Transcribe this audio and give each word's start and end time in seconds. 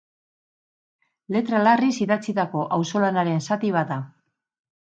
Letra 1.35 1.59
larriz 1.67 1.91
idatzitako 2.05 2.65
auzolanaren 2.79 3.47
zati 3.49 3.73
bat 3.77 3.93
da. 3.93 4.01